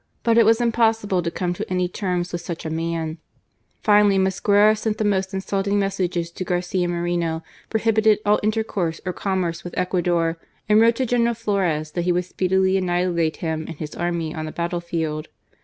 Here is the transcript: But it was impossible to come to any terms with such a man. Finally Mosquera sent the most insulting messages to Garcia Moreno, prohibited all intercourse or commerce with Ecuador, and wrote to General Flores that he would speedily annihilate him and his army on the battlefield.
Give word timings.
But 0.23 0.35
it 0.35 0.47
was 0.47 0.59
impossible 0.59 1.21
to 1.21 1.29
come 1.29 1.53
to 1.53 1.69
any 1.71 1.87
terms 1.87 2.31
with 2.31 2.41
such 2.41 2.65
a 2.65 2.71
man. 2.71 3.19
Finally 3.83 4.17
Mosquera 4.17 4.75
sent 4.75 4.97
the 4.97 5.05
most 5.05 5.31
insulting 5.31 5.77
messages 5.77 6.31
to 6.31 6.43
Garcia 6.43 6.87
Moreno, 6.87 7.43
prohibited 7.69 8.17
all 8.25 8.39
intercourse 8.41 8.99
or 9.05 9.13
commerce 9.13 9.63
with 9.63 9.77
Ecuador, 9.77 10.39
and 10.67 10.81
wrote 10.81 10.95
to 10.95 11.05
General 11.05 11.35
Flores 11.35 11.91
that 11.91 12.01
he 12.01 12.11
would 12.11 12.25
speedily 12.25 12.77
annihilate 12.77 13.37
him 13.45 13.65
and 13.67 13.77
his 13.77 13.93
army 13.93 14.33
on 14.33 14.45
the 14.47 14.51
battlefield. 14.51 15.27